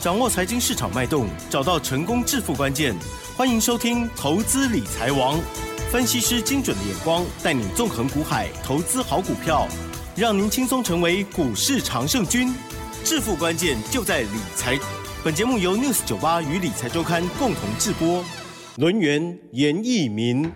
[0.00, 2.94] 掌握财经市场脉动，找到成功致富关键。
[3.36, 5.36] 欢迎收听《投资理财王》，
[5.90, 9.66] 分析师精准的眼光，带你纵横股海，投资好股票，
[10.14, 12.54] 让您轻松成为股市常胜军。
[13.02, 14.78] 致富关键就在理财。
[15.24, 18.24] 本节目由 News 九八与理财周刊共同制播。
[18.76, 20.48] 轮源严一民，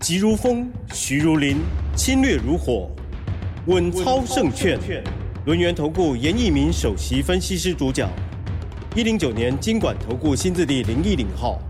[0.00, 1.58] 急如风，徐如林，
[1.94, 2.90] 侵略如火，
[3.66, 4.76] 稳操胜券。
[5.44, 8.10] 轮源投顾严一民首席分析师主讲，
[8.96, 11.60] 一零九年金管投顾新字第零一零号。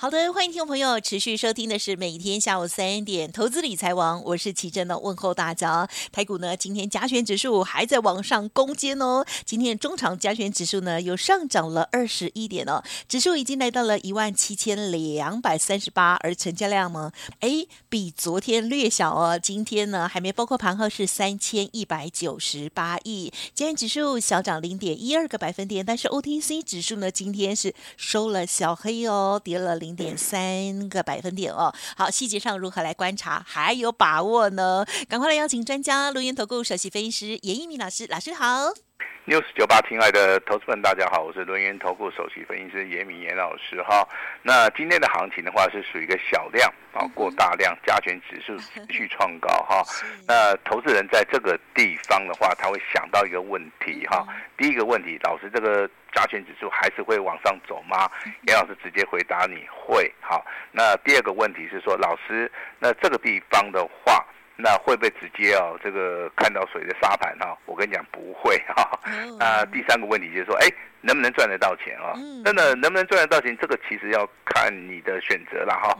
[0.00, 5.86] 好的，欢迎听众朋友持续收听的是每天下午三点投资理财王，我是琦蓁的问候大家。
[6.10, 9.26] 台股呢，今天加权指数还在往上攻坚哦。
[9.44, 19.38] 今天中场加权指数呢又上涨了二十一点哦，指数已经来到了一万七千两百三十八，而成交量呢，哎，比昨天略小哦。
[19.38, 29.89] 今天呢还没包括盘后是三千一百九十八亿，加权指数小涨零点一二个百分点，但是 OTC 指数呢今天是收了小黑哦，跌了零。
[29.90, 34.86] 零点三个百分点哦，好，细节上如何来观察，还有把握呢？
[35.08, 38.89] 赶快来邀请专家，录音投顾首席分析师严一鸣老师，老师好。
[39.26, 44.06] News 九八，亲爱的投资们，大家好，我是轮源投顾首席分析师严一民严老师哈。
[44.42, 49.82] 那今天的行情的话，是属于一个小量啊过大量，加权指数 持续创高哈。
[50.26, 54.26] 那投资人在这个地方的话，他会想到一个问题哈。
[54.56, 58.10] 第一个问题，老师，这个加权指数还是会往上走吗？
[58.48, 60.44] 严老师直接回答你会好。
[60.72, 64.26] 那第二个问题是说，老师，那这个地方的话。
[64.62, 65.78] 那会不会直接哦？
[65.82, 67.56] 这个看到水的沙盘哈？
[67.66, 69.00] 我跟你讲不会哈。
[69.38, 70.66] 那第三个问题就是说，哎，
[71.00, 72.14] 能不能赚得到钱啊？
[72.44, 73.56] 真的能不能赚得到钱？
[73.60, 75.96] 这个其实要看你的选择了哈。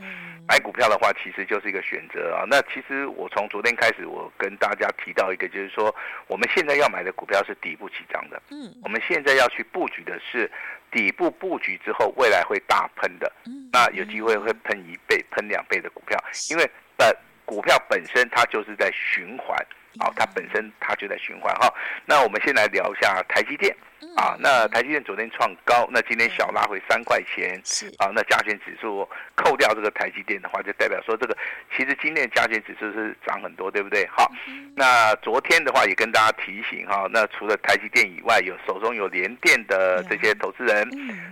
[0.47, 2.43] 买股票的话，其实就是一个选择啊。
[2.47, 5.93] 那其实我从昨天开始，我跟大家提到一个，就是说
[6.27, 8.41] 我们现在要买的股票是底部起涨的。
[8.51, 8.73] 嗯。
[8.83, 10.51] 我们现在要去布局的是
[10.91, 13.31] 底部布局之后，未来会大喷的。
[13.71, 16.17] 那有机会会喷一倍、喷两倍的股票，
[16.49, 17.17] 因为的。
[17.45, 19.57] 股票本身它就是在循环，
[19.99, 21.73] 啊，它本身它就在循环哈。
[22.05, 23.75] 那我们先来聊一下台积电，
[24.15, 27.61] 啊，那台积电昨天创高，那今天小拉回三块钱，
[27.97, 31.35] 啊，那加权指数扣掉这个台积电的话，就代表说这个
[31.75, 34.07] 其实今天加权指数是涨很多，对不对？
[34.07, 34.31] 好，
[34.75, 40.87] 那昨天的话也跟大家提醒哈，那除了台积电以外，有手中有联电的这些投资人，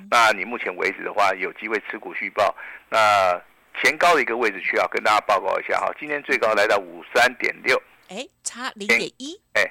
[0.09, 2.53] 那你目前为止的话有机会持股续报，
[2.89, 3.41] 那。
[3.81, 9.63] 前高的一个位置需要跟大家报告一下哈，今天最高来到五三点六，哎，差零点一，哎，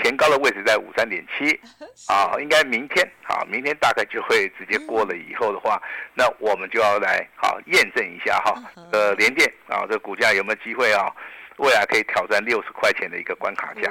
[0.00, 1.58] 前高的位置在五三点七，
[2.06, 5.82] 啊，应该明天啊，明天大概就会直接过了以后的话，
[6.14, 11.10] 那我们就要来好验证一下哈，呃，联电啊，这股价有没有机会啊，
[11.56, 13.90] 未来可以挑战六十块钱的一个关卡价。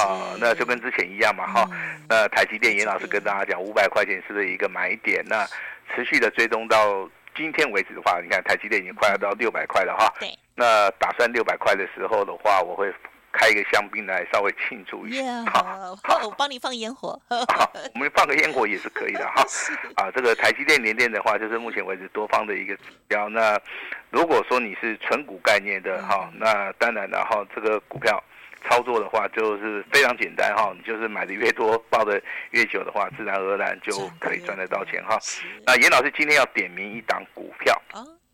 [0.00, 1.66] 啊，那就跟之前一样嘛哈，
[2.08, 5.46] 那台积电严老师跟大家讲五百块钱是不是一个买点，那
[5.94, 7.08] 持续的追踪到。
[7.38, 10.12] 今天为止的话，你看台积电已经快要到六百块了哈。
[10.18, 10.36] 对。
[10.56, 12.92] 那打算六百块的时候的话，我会
[13.30, 15.44] 开一个香槟来稍微庆祝一下。
[15.44, 17.16] 好，好， 我帮你放烟火。
[17.94, 19.46] 我们放个烟火也是可以的哈。
[19.94, 23.28] 啊，这个台积电联电的话，就是目前为止多方的一个指标。
[23.28, 23.56] 那
[24.10, 28.20] 如果说你是纯股概念的哈，那当然了哈，这个股票。
[28.68, 32.20] 操作的话就是非常简单哈，你就是买的越多，抱的
[32.50, 35.18] 越久的话，自然而然就可以赚得到钱哈。
[35.66, 37.74] 那严老师今天要点名一档股票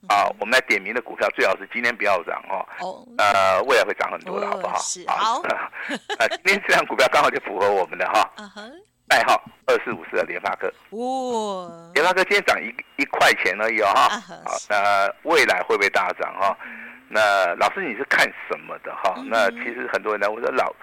[0.08, 2.66] 啊，我们来点名的股票最好是今天不要涨哈，
[3.18, 4.78] 呃，未来会涨很多的好不好？
[5.06, 5.42] 好。
[5.42, 5.70] 啊，
[6.44, 8.30] 今天这档股票刚好就符合我们的哈，
[9.08, 10.66] 代号二四五四的联发科。
[10.90, 14.08] 哇，联发科今天涨一一块钱而已哦哈。
[14.44, 16.56] 好，那未来会不会大涨哈？
[17.08, 19.14] 那老师你是看什么的哈？
[19.26, 20.74] 那其实很多人呢，我说老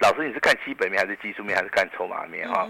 [0.00, 2.68] 老师你是看基本面还是技术面还是看筹码面哈？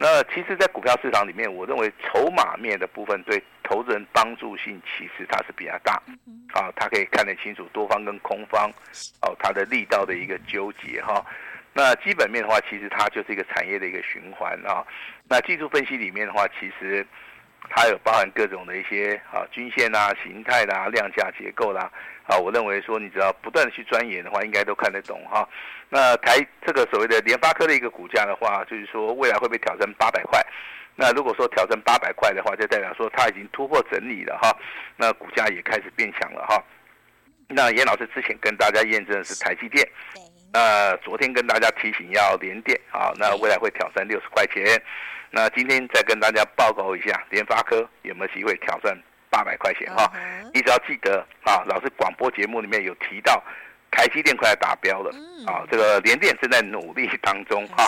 [0.00, 5.94] 那其实，在股票市场里面，我认为筹码面的部分对投资人帮助性其实它是比较大，
[6.52, 8.70] 啊，它可以看得清楚多方跟空方
[9.22, 11.24] 哦，它的力道的一个纠结哈。
[11.72, 14.86] 那基本面的话，其实它就是一个产业的一个循环啊。
[15.28, 17.06] 那技术分析里面的话，其实。
[17.70, 21.90] 它有包含各种的一些啊均线啊、形态啦、啊、量价结构啦，
[22.26, 25.48] 啊，我认为说你只要不断的去钻研的话，应该都看得懂哈。
[25.88, 30.44] 那台这个所谓的联发科的一个股价的话，就是说未来会不会挑战八百块？
[30.94, 34.56] 那如果说挑战八百块的话，就代表说它已经突破整理了哈。
[34.96, 36.62] 那股价也开始变强了哈。
[37.48, 39.88] 那严老师之前跟大家验证的是台积电，
[40.52, 44.80] 那昨天跟大家提醒要联电啊，那未来会挑战六十块钱。
[45.30, 48.98] 那今天再跟大家报告一下，联发科有没有机会挑战
[49.28, 50.10] 八百块钱哈？
[50.54, 53.42] 你只要记得啊，老师广播节目里面有提到，
[53.90, 55.10] 台积电快要达标了
[55.46, 57.86] 啊，这个联电正在努力当中哈。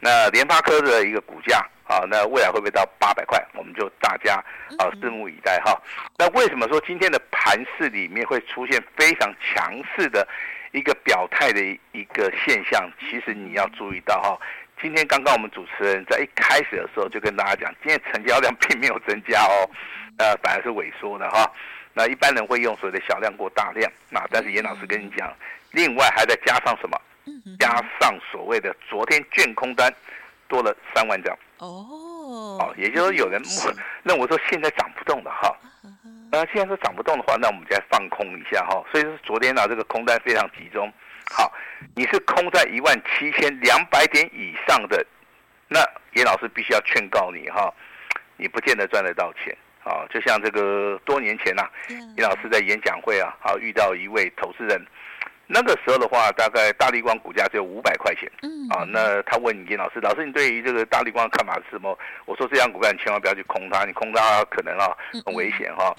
[0.00, 3.40] 那联发科的一个股价啊，那未来会不会到八百块？
[3.54, 4.42] 我们就大家
[4.78, 5.80] 啊拭目以待哈。
[6.18, 10.26] 那为什么说今天的盘势里面会出现非常强势的
[10.72, 11.60] 一个表态的
[11.92, 12.90] 一个现象？
[13.00, 14.38] 其实你要注意到哈，
[14.80, 19.68] 今天刚刚我们主持人在一开始的时候就跟大家讲，今天成交量并没有增加哦，
[20.18, 21.50] 呃，反而是萎缩的哈。
[21.92, 25.32] 那一般人会用所谓的小量过大量，那但是严老师跟你讲，
[25.72, 27.00] 另外还在加上什么？
[27.58, 27.70] 加
[28.00, 29.92] 上所谓的昨天券空单
[30.48, 31.86] 多了三万张哦，
[32.58, 33.40] 哦，也就是说有人
[34.02, 35.54] 认为说现在涨不动了哈，
[36.32, 38.82] 那既然说涨不动的话，那我们再放空一下哈。
[38.92, 40.92] 所以说昨天呢，这个空单非常集中。
[41.30, 41.52] 好，
[41.94, 45.04] 你是空在一万七千两百点以上的，
[45.68, 45.80] 那
[46.14, 47.72] 严老师必须要劝告你哈，
[48.36, 50.06] 你不见得赚得到钱啊。
[50.10, 51.62] 就像这个多年前呐，
[52.16, 54.84] 严老师在演讲会啊，好遇到一位投资人。
[55.52, 58.30] 那个时候的话，大概大立光股价只有五百块钱。
[58.42, 61.98] 嗯，啊，那他问严老师，老师你对于这个大立光的看法是什么？
[62.24, 65.92] 我说这张股票你千万不要去空它，你空它可能啊很危险哈。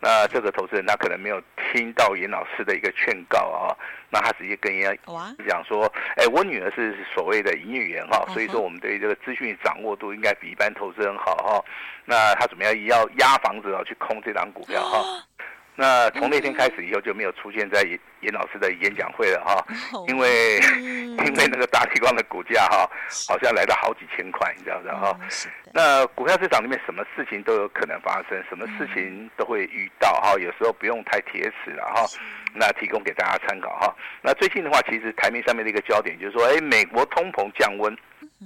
[0.00, 1.40] 那这个投资人他可能没有
[1.72, 3.72] 听到严老师的一个劝告啊，
[4.10, 5.12] 那他直接跟人家
[5.48, 11.64] 讲说，哎，我女儿是所谓的营业员哈，所以说我们对于这个资讯掌握度应该比一般投资人好哈。
[12.04, 15.02] 那他怎么样要压房子啊去空这张股票哈？
[15.76, 19.62] 那从那天开始以后就没有出现在严严老师的演讲会了哈，
[20.08, 22.90] 因为 因为那个大立光的股价哈，
[23.28, 25.18] 好像来了好几千块，你知道不知道哈？
[25.74, 32.06] 那股票市场里面什么事情都有可能发生，什么事情都会遇到哈，有时候不用太铁齿了哈。
[32.58, 33.94] 那提供给大家参考哈。
[34.22, 37.94] 那最近的话，其实台面上面的一个焦点就是说，哎，美国通膨降温，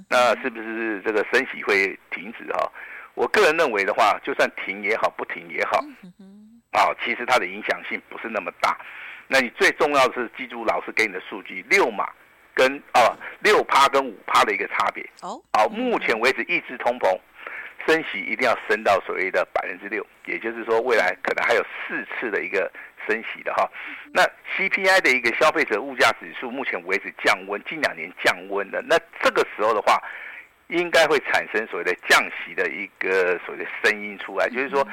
[0.09, 2.69] 那是不是这个升息会停止哈？
[3.13, 5.79] 我个人认为的话，就算停也好，不停也好。
[6.71, 8.77] 啊、哦，其实它的影响性不是那么大。
[9.27, 12.09] 那你最重要的是记住老师给你的数据，六码
[12.53, 15.03] 跟啊六趴跟五趴的一个差别。
[15.21, 17.17] 哦，好，目前为止抑制通膨，
[17.85, 22.71] 升息一定要升到所谓的百分之六，也就是说未来可能还有四次的一个
[23.05, 23.69] 升息的哈。
[24.13, 24.23] 那
[24.55, 30.01] CPI 的一个消费者物价指数目前为止降温，近两年降温的，那这个时候的话，
[30.67, 34.87] 应该会产生所谓的降息的一个所谓的声音出来，就是说。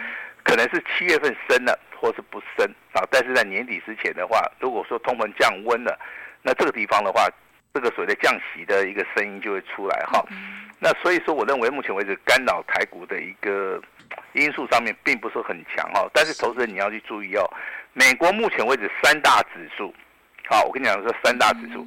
[0.48, 3.04] 可能是七月份升了，或是不升啊？
[3.10, 5.96] 但是在年底之前的话，如果说通膨降温了，
[6.40, 7.28] 那这个地方的话，
[7.74, 10.24] 这个所谓的降息的一个声音就会出来哈。
[10.78, 13.78] 那所以说，我认为目前为止干扰台股的一个
[14.32, 16.08] 因素上面并不是很强哈。
[16.14, 17.44] 但是投资人你要去注意哦，
[17.92, 19.94] 美国目前为止三大指数，
[20.48, 21.86] 好，我跟你讲说三大指数，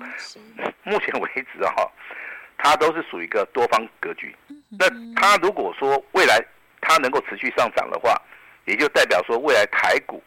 [0.83, 1.91] 目前为止哈，
[2.59, 4.35] 它都是属于一个多方格局。
[4.69, 4.87] 那
[5.19, 6.39] 它如果说未来
[6.79, 8.13] 它能够持续上涨的话，
[8.65, 10.23] 也就代表说，未来台股，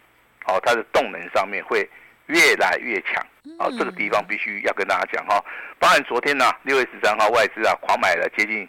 [0.46, 1.88] 哦，它的动能上面会
[2.26, 3.24] 越来越强，
[3.58, 5.42] 哦，这个地方必须要跟大家讲哈。
[5.78, 8.68] 当然昨天呢，六月十三号外资啊狂买了接近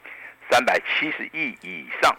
[0.50, 2.12] 三百七十亿以上，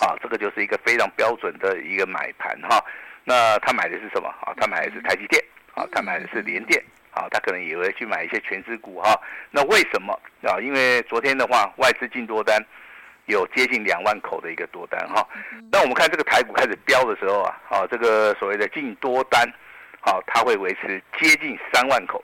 [0.00, 2.82] 啊，这个就是一个非常标准的一个买盘哈。
[3.24, 4.28] 那他买的是什么？
[4.40, 5.42] 啊，他买的是台积电，
[5.74, 6.82] 啊，他买的是联电，
[7.12, 9.20] 啊，他可能也会去买一些全资股哈。
[9.50, 10.58] 那为什么啊？
[10.60, 12.60] 因为昨天的话，外资进多单。
[13.30, 15.26] 有接近两万口的一个多单哈，
[15.72, 19.48] 那我们看这个台股开始飙的时候啊，啊，这个所谓的净多单，
[20.00, 22.22] 好，它会维持接近三万口。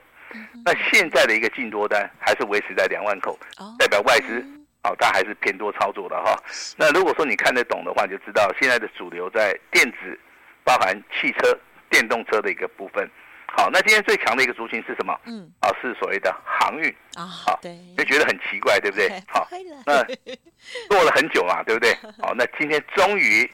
[0.63, 3.39] 那现在的一个净多单还是维持在两万口，
[3.79, 4.45] 代表外资，
[4.83, 6.35] 好，它还是偏多操作的哈。
[6.77, 10.19] 那如果说你看得懂的话，你就知道现在的主流在电子，
[10.63, 11.57] 包含汽车、
[11.89, 13.09] 电动车的一个部分。
[13.57, 15.19] 好，那今天最强的一个族群是什么？
[15.25, 17.25] 嗯，啊，是所谓的航运啊。
[17.25, 19.09] 好，对，就觉得很奇怪，对不对？
[19.27, 19.47] 好，
[19.83, 20.03] 那
[20.95, 21.91] 做了很久嘛，对不对？
[22.21, 23.51] 好，那今天终于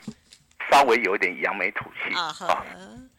[0.69, 2.35] 稍微有一点扬眉吐气啊，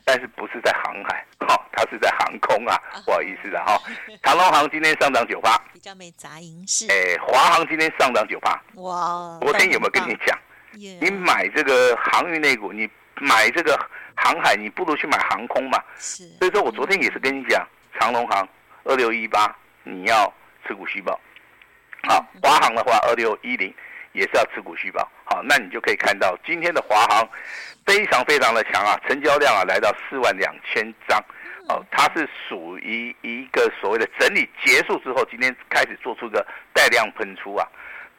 [0.05, 2.77] 但是不是在航海，好，它是在航空啊，
[3.07, 3.81] 不好意思的哈。
[4.23, 6.87] 长龙航今天上涨九八，比较没杂音是。
[6.91, 10.39] 哎，华航今天上涨九八，哇，昨天有没有跟你讲？
[10.73, 13.75] 你买这个航运类股，你买这个。
[14.17, 15.79] 航海，你不如去买航空嘛。
[15.97, 17.67] 是，所以说我昨天也是跟你讲，
[17.99, 18.49] 长龙航
[18.85, 20.33] 二六一八，你要
[20.67, 21.19] 持股续报。
[22.05, 23.75] 好，华航的话二六一零
[24.13, 25.09] 也是要持股续报。
[25.25, 27.29] 好，那你就可以看到今天的华航
[27.87, 31.19] 非常非常的强啊，成交量啊来到四万两千张。
[31.69, 37.67] 哦，它是属于一个所谓的整理结束之后，今天开始做出个带量喷出啊，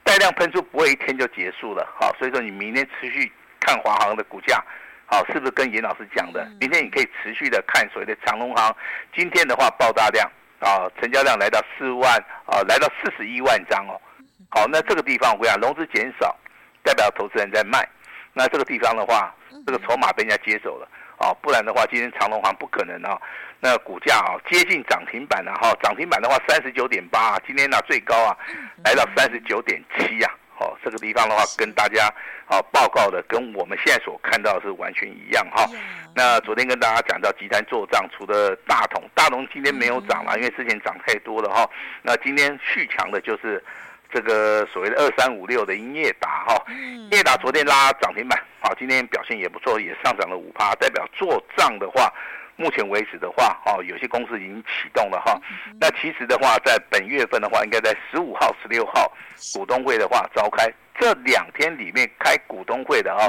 [0.03, 1.87] 带量喷出不会一天就结束了。
[1.99, 4.63] 好，所以说你明天持续看华航的股价。
[5.07, 6.43] 好，是不是跟严老师讲的？
[6.59, 8.75] 明天你可以持续的看所谓的长隆行，
[9.15, 12.11] 今天的话爆大量啊，成交量来到四万
[12.45, 14.01] 啊，来到四十一万张哦。
[14.49, 16.35] 好，那这个地方我跟你讲，融资减少，
[16.83, 17.87] 代表投资人在卖。
[18.33, 19.33] 那这个地方的话，
[19.65, 23.19] 这个筹码被人家接走了啊，不然的话，今天长隆行不可能啊。
[23.59, 28.37] 那股价啊接近涨停板了哈，涨停板的话三十九点八，今天呢最高啊
[28.83, 30.29] 来到三十九点七呀。
[30.59, 32.07] 哦，这个地方的话跟大家
[32.47, 35.65] 啊报告的跟我们现在所看到的是完全一样哈。
[36.15, 41.69] 那昨天跟大家讲到集团做账，除了大同，大同今天没有涨了，因为之前涨太多了哈。
[42.01, 43.63] 那今天续强的就是
[44.13, 52.13] 这个所谓的二三五六的英业达哈，英业达昨天拉涨停板，好，今天表现也不错，也上涨了五趴，代表做账的话。
[52.57, 55.37] 目前为止的话，哦，有些公司已经启动了哈。
[55.79, 59.11] 那其实的话，在本月份的话，应该在十五号、十六号
[59.53, 63.27] 股东会的话召开，这两天里面开股东会的啊，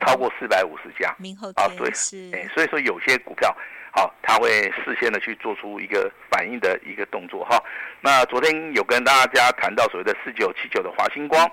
[0.00, 1.10] 超过四百五十家。
[1.54, 1.88] 啊，对，
[2.32, 3.54] 哎，所以说有些股票，
[3.94, 4.48] 好，它会
[4.84, 7.62] 事先的去做出一个反应的一个动作哈。
[8.00, 11.44] 那昨天有跟大家谈到所谓的四九七九的华星光，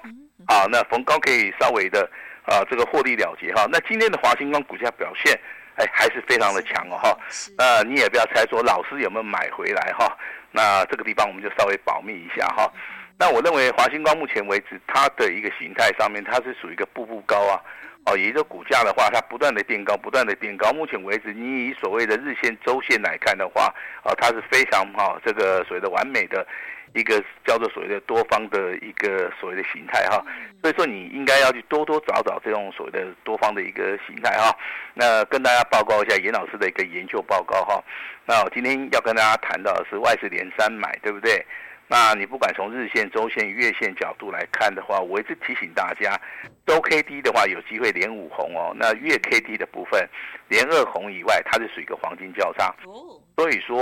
[0.47, 2.09] 啊，那逢高可以稍微的
[2.45, 3.67] 啊这个获利了结哈。
[3.69, 5.37] 那今天的华星光股价表现。
[5.79, 7.17] 哎，还是非常的强哦哈，
[7.57, 10.15] 那你也不要猜说老师有没有买回来哈，
[10.51, 12.69] 那这个地方我们就稍微保密一下哈。
[13.17, 17.61] 那我认为华星光目前为止它的一个形态上面，它是属于一个步步高啊，
[18.09, 20.71] 哦，也就是股价的话，它不断的垫高，不断的垫高。
[20.73, 23.73] 目前为止，你以所谓的日线、周线来看的话，
[24.03, 26.45] 啊，它是非常哈这个所谓的完美的。
[26.95, 30.25] 一个叫做所谓的多方的一个所谓的形态哈，
[30.59, 34.51] 所以说你应该要去多多找找这种所谓的多方的一个形态哈。
[34.95, 37.79] 那跟大家报告一下严老师的一个研究报告哈。
[38.25, 41.45] 那我今天要跟大家谈到的是外资连三买，对不对？
[41.91, 46.15] 那你不管从日线、周线、月线角度来看的话，我一直提醒大家，
[46.67, 48.71] 周 K D 的话有机会连五红哦。
[48.75, 50.07] 那月 K D 的部分
[50.49, 52.71] 连二红以外，它是属于一个黄金交叉。
[53.35, 53.77] 所以说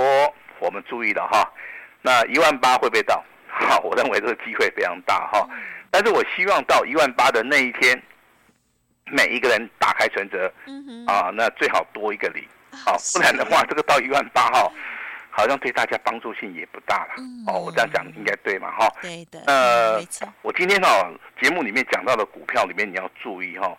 [0.58, 1.52] 我们注意了哈。
[2.00, 3.22] 那一万八会不会到？
[3.46, 5.46] 好，我认为这个机会非常大哈。
[5.90, 8.00] 但是我希望到一万八的那一天，
[9.04, 10.50] 每一个人打开存折，
[11.06, 14.72] 啊，那最好多一个零，好，不然的话，这个到一万八哈，
[15.38, 17.14] 好像对大家帮助性也不大了。
[17.46, 18.92] 哦，我这样讲应该对嘛哈？
[19.00, 19.40] 对的。
[19.46, 20.04] 呃，
[20.42, 23.72] 我今天哦节目里面讲到的股票里面，你要注意哈，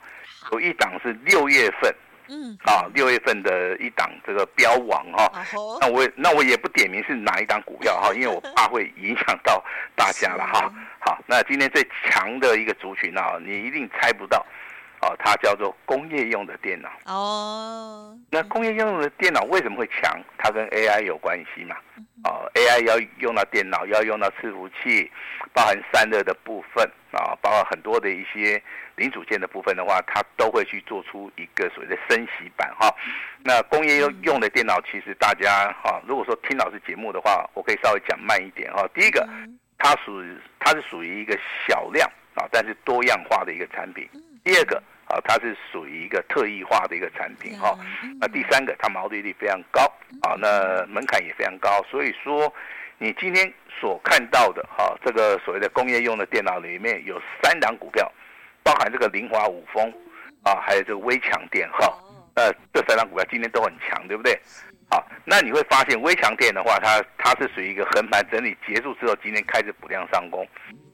[0.54, 1.94] 有一档是六月份。
[2.32, 5.44] 嗯，啊，六月份的一档这个标王哈，
[5.82, 9.62] 那我那我也不点名是哪一档股票哈， 因为我怕会影响到
[9.96, 10.72] 大家了哈。
[11.00, 14.46] 好，那今天最强的一个族群啊，你一定猜不到，
[15.02, 18.18] 哦，它叫做工业用的电脑哦。
[18.30, 20.20] 那工业用的电脑为什么会强？
[20.38, 21.76] 它跟 AI 有关系嘛？
[22.24, 25.10] 哦，AI 要用到电脑，要用到伺服器，
[25.54, 28.62] 包含散热的部分啊，包括很多的一些。
[29.00, 32.94] 零组件的部分的话，它都会去做出一个所谓的升级版哈。
[33.46, 38.86] 那工业用用的电脑，其实大家哈，如果说听老师节目的话，我可以稍微讲慢一点哈。
[38.94, 39.26] 第一个，
[39.78, 44.06] 它属于它是属于一个小量啊，但是多样化的一个产品。
[44.44, 47.78] 第二个啊，它是属于一个特异化的一个产品哈。
[48.20, 49.82] 那第三个，它毛利率非常高
[50.22, 51.84] 啊，那门槛也非常高。
[51.90, 52.54] 所以说，
[52.98, 58.12] 你今天所看到的哈，这个所谓的工业用的电脑里面有三档股票。
[58.62, 59.92] 包含这个凌华五丰
[60.44, 61.92] 啊，还有这个微强电哈，
[62.36, 64.38] 呃，这三档股票今天都很强，对不对？
[64.92, 70.46] 好，那你会发现微强电的话，它它是属于一个横盘整理结束之后，今天开始补量上攻。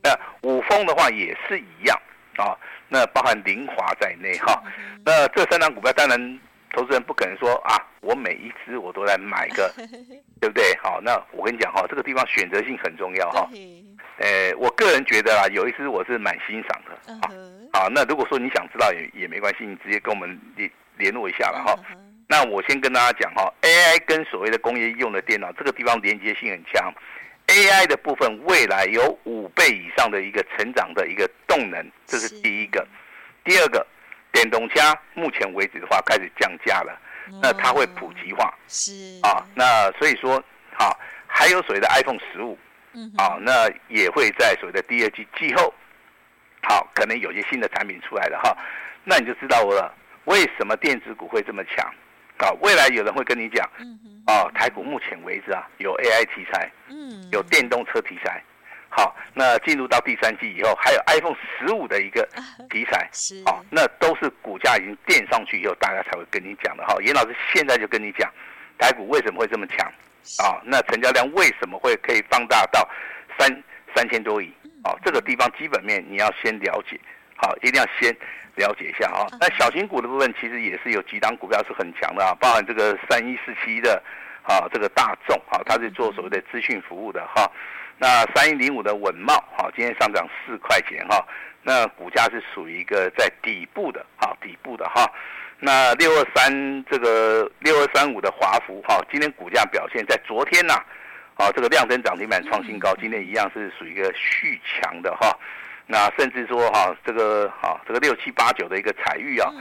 [0.03, 1.99] 那五丰的话也是一样
[2.37, 2.55] 啊，
[2.87, 4.61] 那包含凌华在内哈。
[5.05, 6.39] 那这三档股票，当然
[6.73, 9.71] 投资人不可能说啊，我每一只我都来买个，
[10.41, 10.77] 对不对？
[10.83, 13.49] 好，那我跟你讲哈，这个地方选择性很重要哈。
[14.17, 17.29] 呃，我个人觉得啊，有一支我是蛮欣赏的啊。
[17.73, 21.77] 好，那如果说你想知道也也没关系，你直接跟我们联联络一下了哈。
[22.27, 26.91] 那我先跟大家讲哈，AI 跟所谓的工业用的电脑这个地方连接性很强
[27.47, 32.85] ，AI 的部分未来有五倍以上的一个成长的一个动能，这是第一个。
[33.43, 33.85] 第二个，
[34.31, 34.81] 电动车
[35.13, 36.99] 目前为止的话开始降价了，
[37.41, 40.43] 那它会普及化，是啊，那所以说
[40.77, 42.57] 好，还有所谓的 iPhone 十五。
[43.17, 45.73] 啊，那也会在所谓的第二季季后，
[46.63, 48.57] 好，可能有些新的产品出来了哈，
[49.03, 51.93] 那你就知道我了，为什么电子股会这么强？
[52.37, 53.69] 啊，未来有人会跟你讲，
[54.25, 58.41] 啊，台股目前为止啊，有 AI 题材，嗯，有电动车题材，
[58.89, 62.27] 好，那进入到第三季以后，还有 iPhone 十五的一个
[62.69, 66.85] 题材，是，啊，那都是股价已经垫上去以后，大家才会跟你讲的。
[66.85, 66.95] 哈。
[67.01, 68.31] 严老师现在就跟你讲，
[68.77, 69.87] 台股为什么会这么强？
[70.39, 72.87] 啊，那成交量为什么会可以放大到
[73.37, 73.63] 三
[73.95, 74.51] 三千多亿？
[74.83, 76.99] 哦，这个地方基本面你要先了解，
[77.35, 78.15] 好，一定要先
[78.55, 79.27] 了解一下啊。
[79.39, 84.01] 那小型股的部分其实也是有几档股票是很强的啊，包含这个三一四七的
[84.43, 87.51] 啊，这个大众啊，它是做所谓的资讯服务的哈。
[87.97, 91.25] 那三一零五的稳懋哈，今天上涨四块钱哈，
[91.63, 95.09] 那股价是属于一个在底部的，哈，底部的哈。
[95.59, 100.73] 那六二三这个六二三五的华孚哈，今天股价表现在昨天呐，
[101.35, 105.37] 啊这个亮灯涨停板创新高，今天一样是属于一个续强的哈。
[105.87, 109.51] 那甚至说哈，这个哈这个六七八九的一个彩玉啊，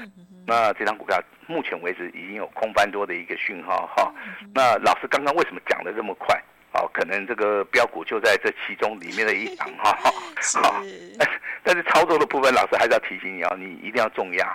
[0.46, 4.12] 那这张股票目前为止已经有空翻多的一个讯号哈。
[4.54, 6.40] 那老师刚刚为什么讲的这么快？
[6.72, 9.92] 哦，可能这个标股就在这其中里面的一档哈。
[10.60, 10.82] 好，
[11.62, 14.46] 但是操作的部分，老师还是要提醒你哦，你一定要重压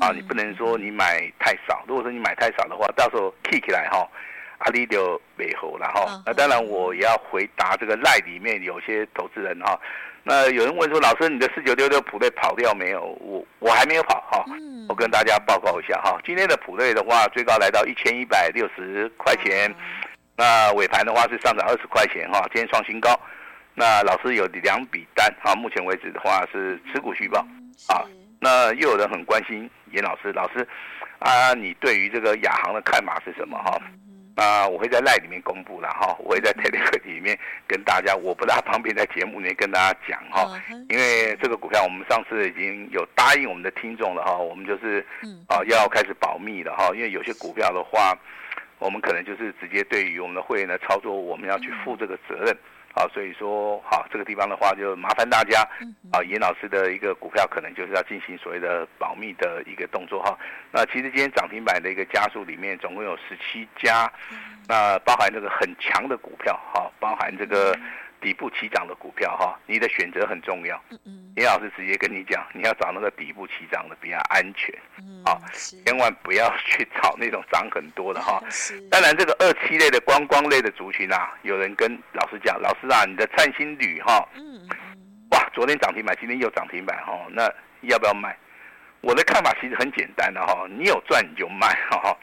[0.00, 1.82] 啊，你不能说你买太少。
[1.88, 4.06] 如果说你买太少的话，到时候 K 起来哈。
[4.58, 9.78] 阿里就美猴了哈，那当然我也要回答这个赖里面有些投资人哈，
[10.24, 13.16] 那有人问说，老师你的四九六六普瑞跑掉没有？
[13.20, 14.44] 我我还没有跑哈，
[14.88, 19.72] 我跟大家报告一下哈，今天的普瑞的话最高来到一千一百六十块钱，
[20.36, 23.18] 那尾盘的话是上涨二十块钱哈，今天创新高，
[23.74, 27.38] 那老师有两笔单哈，目前为止的话是持股续报
[27.88, 28.02] 啊，
[28.40, 30.66] 那又有人很关心严老师，老师
[31.20, 33.70] 啊，你对于这个亚航的看法是什么哈？
[33.70, 33.82] 啊，
[34.70, 40.48] 我会在 LINE 里面公布了哈，我会在 Telegram 里面跟大家，我不大方便在节目里面跟大家讲哈，
[40.88, 45.04] 因为这个股票我们上次已经有答应我们的听众了哈，我们就是
[45.48, 48.16] 啊要开始保密了哈，因为有些股票的话，
[48.78, 52.56] 我们可能就是直接对于我们的会员的操作，我们要去负这个责任。
[52.98, 55.60] 啊，所以说，好，这个地方的话，就麻烦大家，
[56.10, 60.36] 啊，严老师的一个股票可能就是要进行所谓的保密的一个动作哈。
[60.72, 64.12] 那其实今天涨停板的一个家数里面，总共有十七家，
[64.66, 67.78] 那包含这个很强的股票哈，包含这个。
[68.20, 70.80] 底部起涨的股票哈，你的选择很重要。
[70.90, 74.74] 嗯嗯，严老师直接跟你讲，你要找那个底部起涨的比较安全。
[74.98, 78.42] 嗯，好，千万不要去找那种涨很多的哈。
[78.90, 84.68] 当然，这个二七类的观光类的族群啊，有人跟老师讲，老师啊，你的灿星旅哈，嗯，
[85.30, 87.42] 哇，昨天涨停板，今天又涨停板哈，那
[87.82, 88.36] 要不要卖？
[89.00, 92.16] 我的看法其实很简单的哈，你有赚你就卖哈。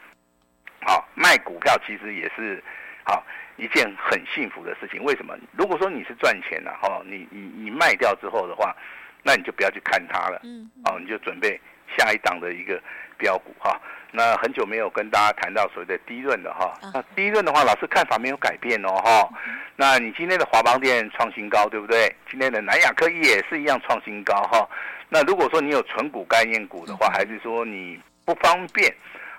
[0.82, 2.62] 好，卖股票其实也是
[3.06, 3.24] 好。
[3.58, 5.34] 一件很幸福的事情，为什么？
[5.56, 8.76] 如果说你是赚钱了哈，你你你卖掉之后的话，
[9.22, 11.58] 那你就不要去看它了，嗯，哦，你就准备
[11.96, 12.78] 下一档的一个
[13.16, 13.80] 标股哈。
[14.10, 19.26] 那很久没有跟大家谈到所谓的低润的哈，那低润的话，老师看法没有改变哦哈。
[19.74, 22.14] 那你今天的华邦电创新高，对不对？
[22.30, 24.68] 今天的南亚科也是一样创新高哈。
[25.08, 28.94] 那如果说你有纯股概念股的话，还是说你不方便？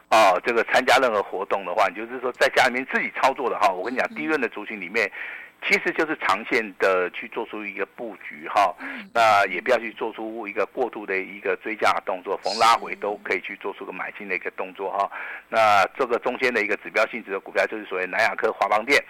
[0.10, 5.12] 啊，这个参加任何活动的话，你就是说在家里面自己操作的哈，我跟你讲，低润的族群里面，
[5.68, 8.74] 其实就是长线的去做出一个布局哈，
[9.14, 15.12] 那也不要去做出一个过度的一个追加的动作，逢拉回都可以去做出个买进的一个动作哈。
[15.50, 19.04] 那这个中间的一个指标性质的股票，就是所谓南亚科、华邦电，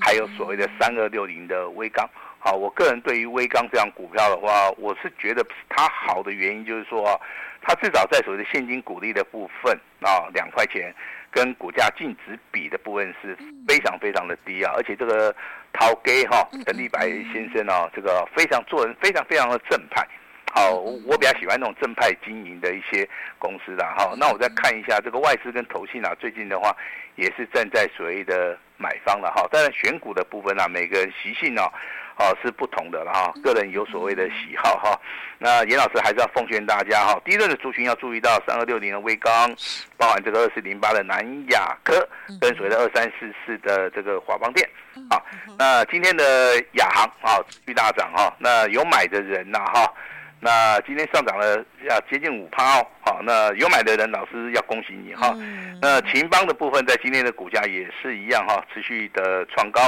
[0.00, 2.08] 还有所谓的三二六零的威刚。
[2.38, 7.20] 好，我个人对于威刚这样股票的话，我是觉得它好的原因就是说。
[7.66, 10.94] 它至少在所谓的现金股利的部分啊，两块钱，
[11.30, 13.34] 跟股价净值比的部分是
[13.66, 15.34] 非常非常的低啊，而且这个
[15.72, 20.06] 陶给哈陈立白先生啊，这个非常做人非常非常的正派，
[20.52, 24.14] 好，我比较喜欢那种正派经营的一些公司的哈。
[24.18, 26.76] 那我再看一下这个外资跟投信啊，最近的话
[27.16, 29.48] 也是站在所谓的买方了哈。
[29.50, 31.72] 当然选股的部分啊，每个人习性啊。
[32.16, 35.00] 哦，是不同的了哈，个人有所谓的喜好哈。
[35.38, 39.52] 那严老师还是要奉劝大家哈，第一轮的族群要注意到三二六零的微刚，
[39.96, 42.08] 包含这个二四零八的南亚科，
[42.40, 44.68] 跟随的二三四四的这个华邦电。
[45.10, 45.20] 啊，
[45.58, 48.32] 那今天的亚航啊，继续大涨哈。
[48.38, 49.92] 那有买的人呐哈，
[50.40, 51.56] 那今天上涨了
[51.88, 52.86] 要接近五趴哦。
[53.00, 55.36] 好，那有买的人，老师要恭喜你哈。
[55.82, 59.82] 那秦邦的部分在今天的股价也是一样哈，持续的创高。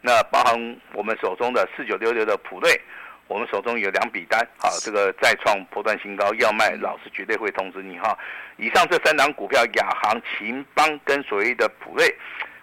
[0.00, 2.80] 那包含我们手中的四九六六的普瑞，
[3.26, 8.16] 我们手中有两笔单，好，这个再创波段新高，要卖，老师绝对会通知你哈。
[8.56, 12.14] 以上这三档股票，亚航、秦邦跟所谓的普瑞，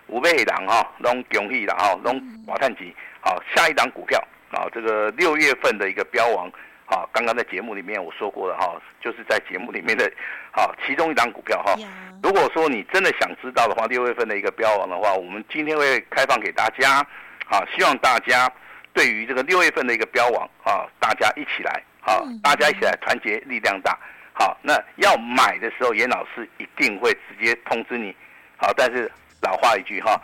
[0.07, 4.19] 五倍档哈，拢恭喜了哈，拢华碳级，好，下一档股票
[4.51, 6.49] 啊，这个六月份的一个标王，
[6.85, 10.11] 好，刚刚在节目里面我说过了哈，就是在节目里面的，
[10.51, 11.75] 好，其中一档股票哈。
[12.23, 17.05] 如果说你真的想知道的话，六月份的一个标王的话，我们今天会开放给大家。
[17.45, 18.51] 好，希望大家
[18.93, 23.97] 对于这个六月份的一个标王啊，大家一起来，好，大家一起来，团结力量大。
[24.33, 28.13] 好，那要买的时候，严老师一定会直接通知你。
[28.57, 29.09] 好，但是
[29.41, 30.19] 老话一句哈，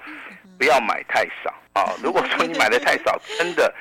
[0.58, 1.54] 不要买太少。
[1.74, 3.74] 啊，如果说你买的太少， 真的，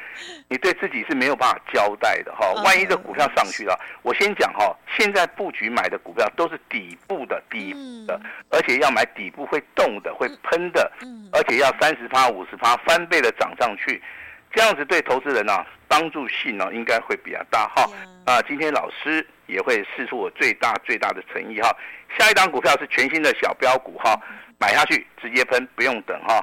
[0.48, 2.52] 你对自己是没有办法交代的哈。
[2.62, 10.90] 万一这股票上去了，我先讲哈，现在布局买的股票都是底部的、底部的，而且要买底部会动的、会喷的，
[11.32, 14.00] 而且要三十趴、五十趴翻倍的涨上去，
[14.52, 17.90] 这样子对投资人呢帮助性呢应该会比较大哈。
[18.24, 21.70] 啊，今天老师也会试出我最大最大的诚意哈。
[22.18, 24.18] 下一档股票是全新的小标股哈。
[24.62, 26.34] 买下去直接喷，不用等哈。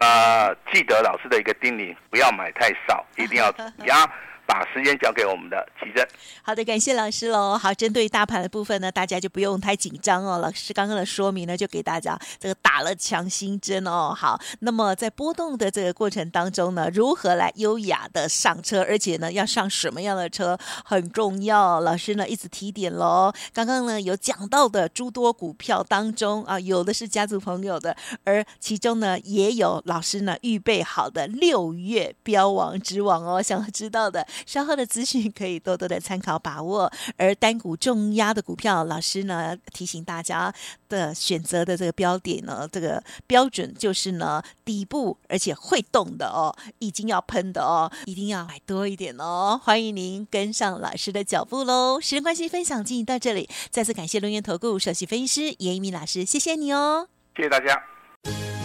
[0.00, 4.10] 啊、呃，记得老师的一个叮咛，不要买太少，一定要压，
[4.46, 6.06] 把时间交给我们的琦蓁。
[6.42, 7.58] 好的，感谢老师喽。
[7.58, 10.38] 好，针对大盘的部分呢，大家就不用太紧张哦。
[10.38, 14.14] 老师刚刚的说明呢，就给大家这个打了强心针哦。
[14.16, 21.80] 好，那么在波动的这个过程当中呢，如何来优雅的上车，而且呢，要上什么样的车很重要。
[21.80, 23.32] 老师呢一直提点喽。
[23.52, 33.42] 刚刚呢有讲到的诸多股票当中啊，有的是家族朋友的，而其中呢也有老师呢预备好的六月标王之王哦。
[33.42, 34.24] 想要知道的。
[34.44, 40.52] 稍后的资讯可以多多的参考把握，而单股重压的股票，老师呢提醒大家
[40.88, 49.60] 的选择的这个标点呢，这个标准就是呢底部而且会动的哦，已经要喷的哦，一定要买多一点哦。
[49.62, 52.00] 欢迎您跟上老师的脚步喽！
[52.00, 57.80] 时间关系，分享进行到这里，再次感谢龙源投顾首席分析师严一鸣老师，谢谢你哦，谢谢大家。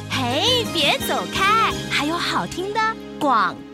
[0.10, 2.80] 嘿，别走开，还有好听的
[3.20, 3.71] 广告。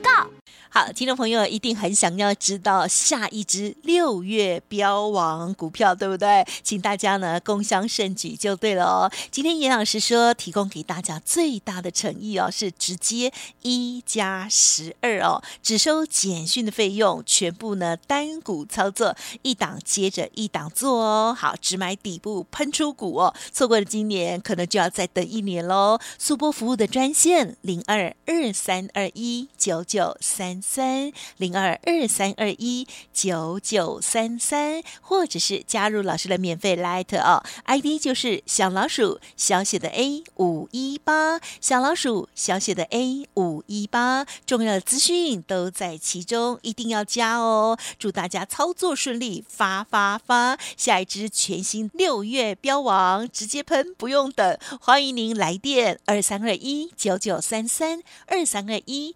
[0.70, 6.46] 好，听众朋友一定很想要知道下一支六月标王股票，对不对？
[6.62, 9.12] 请大家呢共襄盛举就对了哦。
[9.32, 21.36] 今天严老师说，提供给大家最大的诚意哦，是直接一加十二哦，只收简讯的费用，全部呢单股操作，一档接着一档做哦。
[21.36, 25.98] 好，只买底部喷出股哦，错过了今年，可能就要再等一年喽。
[26.20, 30.57] 速播服务的专线零二二三二一九九三。
[30.62, 47.78] 三零二二三二一九九三三，或者是加入老师的免费 Line 哦，ID 就是小老鼠小写的 A 五一八，小老鼠小写的 A 五一八，重要的资讯都在其中，一定要加哦！
[47.98, 50.58] 祝大家操作顺利，发发发！
[50.76, 59.16] 下一支全新六月标王直接喷，不用等，欢迎您来电二三二一九九三三二三二一。